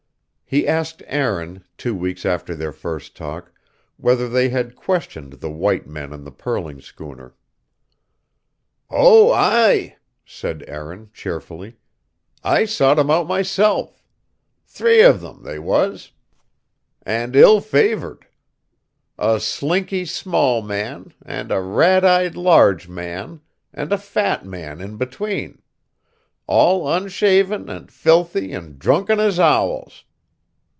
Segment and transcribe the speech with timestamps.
[0.53, 3.53] He asked Aaron, two weeks after their first talk,
[3.95, 7.33] whether they had questioned the white men on the pearling schooner.
[8.89, 9.95] "Oh, aye,"
[10.25, 11.77] said Aaron cheerfully.
[12.43, 14.03] "I sought 'em out, myself.
[14.65, 16.11] Three of them, they was;
[17.05, 18.27] and ill favored.
[19.17, 23.39] A slinky small man, and a rat eyed large man,
[23.73, 25.61] and a fat man in between;
[26.45, 30.03] all unshaven, and filthy, and drunken as owls.